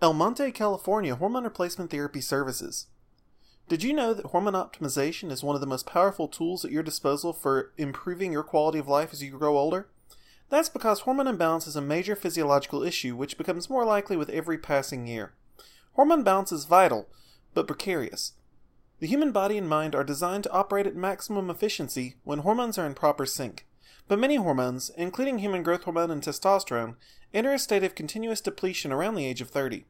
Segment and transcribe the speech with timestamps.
[0.00, 2.86] El Monte, California Hormone Replacement Therapy Services.
[3.68, 6.84] Did you know that hormone optimization is one of the most powerful tools at your
[6.84, 9.88] disposal for improving your quality of life as you grow older?
[10.50, 14.56] That's because hormone imbalance is a major physiological issue which becomes more likely with every
[14.56, 15.34] passing year.
[15.94, 17.08] Hormone balance is vital,
[17.52, 18.34] but precarious.
[19.00, 22.86] The human body and mind are designed to operate at maximum efficiency when hormones are
[22.86, 23.66] in proper sync.
[24.06, 26.94] But many hormones, including human growth hormone and testosterone,
[27.32, 29.84] enter a state of continuous depletion around the age of 30.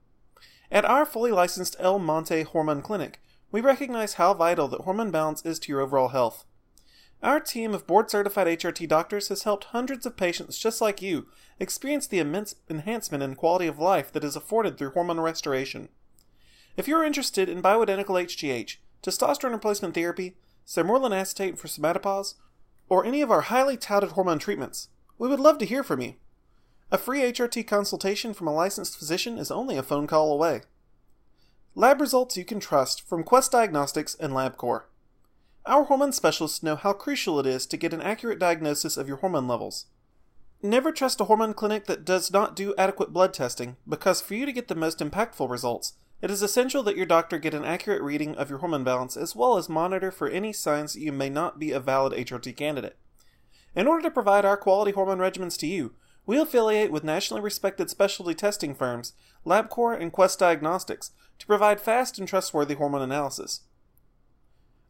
[0.71, 5.45] At our fully licensed El Monte Hormone Clinic, we recognize how vital that hormone balance
[5.45, 6.45] is to your overall health.
[7.23, 11.27] Our team of board certified HRT doctors has helped hundreds of patients just like you
[11.59, 15.89] experience the immense enhancement in quality of life that is afforded through hormone restoration.
[16.77, 22.35] If you're interested in bioidentical HGH, testosterone replacement therapy, sermorelin acetate for somatopause,
[22.89, 26.15] or any of our highly touted hormone treatments, we would love to hear from you.
[26.91, 30.63] A free HRT consultation from a licensed physician is only a phone call away.
[31.75, 34.85] Lab results you can trust from Quest Diagnostics and LabCorp.
[35.67, 39.19] Our hormone specialists know how crucial it is to get an accurate diagnosis of your
[39.19, 39.85] hormone levels.
[40.63, 44.47] Never trust a hormone clinic that does not do adequate blood testing, because for you
[44.47, 45.93] to get the most impactful results,
[46.23, 49.37] it is essential that your doctor get an accurate reading of your hormone balance as
[49.37, 52.97] well as monitor for any signs that you may not be a valid HRT candidate.
[53.77, 55.93] In order to provide our quality hormone regimens to you,
[56.29, 59.15] we affiliate with nationally respected specialty testing firms,
[59.47, 63.63] LabCorp and Quest Diagnostics, to provide fast and trustworthy hormone analysis.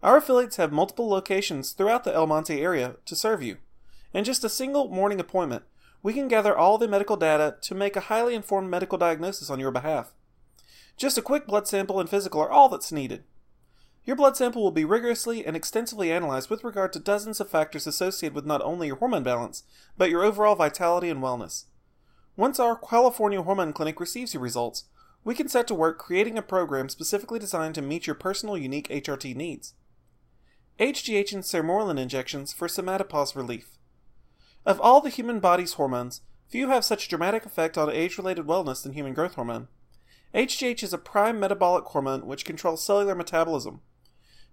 [0.02, 3.58] Our affiliates have multiple locations throughout the El Monte area to serve you.
[4.12, 5.62] In just a single morning appointment,
[6.02, 9.60] we can gather all the medical data to make a highly informed medical diagnosis on
[9.60, 10.14] your behalf.
[10.96, 13.22] Just a quick blood sample and physical are all that's needed.
[14.08, 17.86] Your blood sample will be rigorously and extensively analyzed with regard to dozens of factors
[17.86, 19.64] associated with not only your hormone balance,
[19.98, 21.66] but your overall vitality and wellness.
[22.34, 24.84] Once our California Hormone Clinic receives your results,
[25.24, 28.88] we can set to work creating a program specifically designed to meet your personal unique
[28.88, 29.74] HRT needs.
[30.80, 33.76] HGH and sermorelin injections for somatopause relief.
[34.64, 38.94] Of all the human body's hormones, few have such dramatic effect on age-related wellness than
[38.94, 39.68] human growth hormone.
[40.34, 43.82] HGH is a prime metabolic hormone which controls cellular metabolism.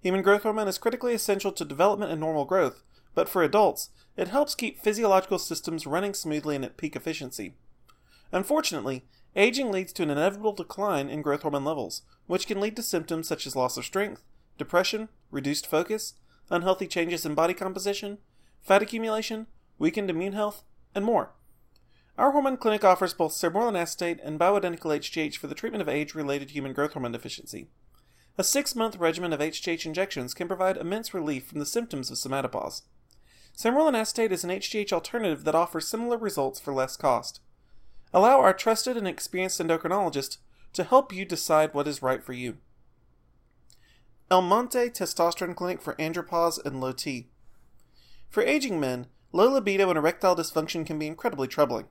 [0.06, 2.84] Human growth hormone is critically essential to development and normal growth,
[3.16, 7.56] but for adults, it helps keep physiological systems running smoothly and at peak efficiency.
[8.32, 9.06] Unfortunately,
[9.36, 13.28] aging leads to an inevitable decline in growth hormone levels, which can lead to symptoms
[13.28, 14.22] such as loss of strength,
[14.60, 16.14] depression, reduced focus,
[16.52, 18.20] unhealthy changes in body composition,
[18.62, 19.48] fat accumulation,
[19.80, 20.62] weakened immune health,
[20.94, 21.32] and more.
[22.16, 26.52] Our hormone clinic offers both sermorelin acetate and bioidentical HGH for the treatment of age-related
[26.52, 27.70] human growth hormone deficiency.
[28.38, 32.81] A six-month regimen of HGH injections can provide immense relief from the symptoms of somatopause.
[33.57, 37.40] Sermorelin acetate is an HGH alternative that offers similar results for less cost.
[38.13, 40.38] Allow our trusted and experienced endocrinologist
[40.73, 42.57] to help you decide what is right for you.
[44.29, 47.29] El Monte Testosterone Clinic for Andropause and Low T.
[48.29, 51.85] For aging men, low libido and erectile dysfunction can be incredibly troubling.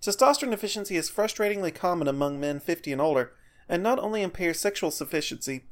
[0.00, 3.32] Testosterone deficiency is frustratingly common among men 50 and older,
[3.68, 5.64] and not only impairs sexual sufficiency,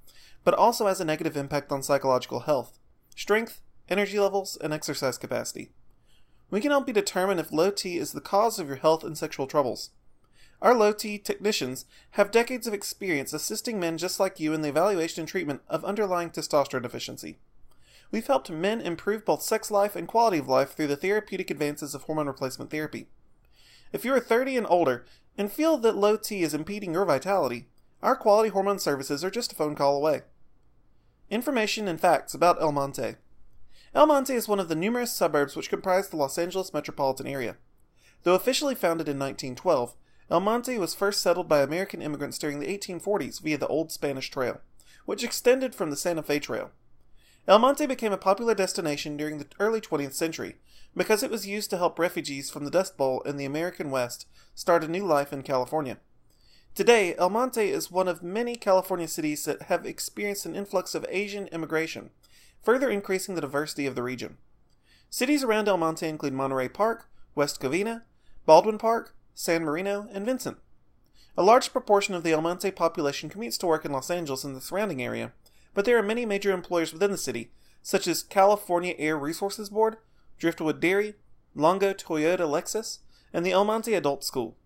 [0.44, 2.78] but also has a negative impact on psychological health,
[3.14, 5.70] strength, energy levels, and exercise capacity.
[6.50, 9.16] We can help you determine if low T is the cause of your health and
[9.16, 9.90] sexual troubles.
[10.62, 14.68] Our low T technicians have decades of experience assisting men just like you in the
[14.68, 17.38] evaluation and treatment of underlying testosterone deficiency.
[18.10, 21.94] We've helped men improve both sex life and quality of life through the therapeutic advances
[21.94, 23.06] of hormone replacement therapy.
[23.92, 25.04] If you are 30 and older
[25.38, 27.68] and feel that low T is impeding your vitality,
[28.02, 30.22] our quality hormone services are just a phone call away.
[31.30, 33.14] Information and facts about El Monte.
[33.94, 37.56] El Monte is one of the numerous suburbs which comprise the Los Angeles metropolitan area.
[38.24, 39.94] Though officially founded in 1912,
[40.28, 44.28] El Monte was first settled by American immigrants during the 1840s via the Old Spanish
[44.28, 44.60] Trail,
[45.06, 46.72] which extended from the Santa Fe Trail.
[47.46, 50.56] El Monte became a popular destination during the early 20th century
[50.96, 54.26] because it was used to help refugees from the Dust Bowl in the American West
[54.56, 55.98] start a new life in California.
[56.74, 61.04] Today, El Monte is one of many California cities that have experienced an influx of
[61.08, 62.10] Asian immigration,
[62.62, 64.38] further increasing the diversity of the region.
[65.10, 68.02] Cities around El Monte include Monterey Park, West Covina,
[68.46, 70.58] Baldwin Park, San Marino, and Vincent.
[71.36, 74.54] A large proportion of the El Monte population commutes to work in Los Angeles and
[74.54, 75.32] the surrounding area,
[75.74, 77.50] but there are many major employers within the city,
[77.82, 79.96] such as California Air Resources Board,
[80.38, 81.14] Driftwood Dairy,
[81.52, 82.98] Longo Toyota Lexus,
[83.32, 84.56] and the El Monte Adult School.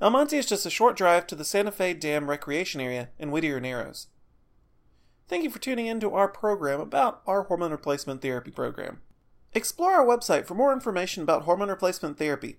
[0.00, 3.32] El Monte is just a short drive to the Santa Fe Dam Recreation Area in
[3.32, 4.06] Whittier Narrows.
[5.26, 9.00] Thank you for tuning in to our program about our hormone replacement therapy program.
[9.54, 12.58] Explore our website for more information about hormone replacement therapy